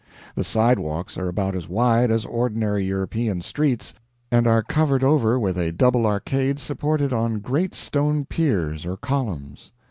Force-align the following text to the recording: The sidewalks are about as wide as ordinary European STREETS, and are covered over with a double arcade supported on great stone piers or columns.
The 0.33 0.43
sidewalks 0.43 1.15
are 1.19 1.27
about 1.27 1.55
as 1.55 1.69
wide 1.69 2.09
as 2.09 2.25
ordinary 2.25 2.83
European 2.83 3.41
STREETS, 3.43 3.93
and 4.31 4.47
are 4.47 4.63
covered 4.63 5.03
over 5.03 5.39
with 5.39 5.59
a 5.59 5.71
double 5.71 6.07
arcade 6.07 6.57
supported 6.57 7.13
on 7.13 7.37
great 7.37 7.75
stone 7.75 8.25
piers 8.25 8.83
or 8.83 8.97
columns. 8.97 9.71